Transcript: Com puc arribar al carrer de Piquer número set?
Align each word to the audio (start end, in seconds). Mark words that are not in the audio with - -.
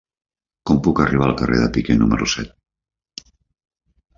Com 0.69 0.79
puc 0.87 1.01
arribar 1.03 1.27
al 1.27 1.35
carrer 1.41 1.59
de 1.65 1.69
Piquer 1.75 1.99
número 1.99 2.31
set? 2.35 3.31